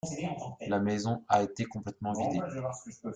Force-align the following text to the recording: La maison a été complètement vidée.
La 0.67 0.79
maison 0.79 1.23
a 1.29 1.43
été 1.43 1.65
complètement 1.65 2.13
vidée. 2.13 2.41